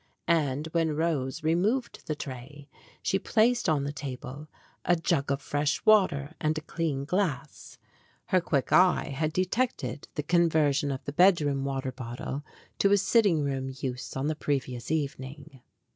[0.27, 2.67] And when Rose removed the tray
[3.03, 4.47] she placed on the table
[4.83, 7.77] a jug of fresh water and a clean glass;
[8.29, 11.91] her quick eye had de GREAT POSSESSIONS 9 tected the conversion of the bedroom water
[11.91, 12.43] bottle
[12.79, 15.61] to a sitting room use on the previous evening.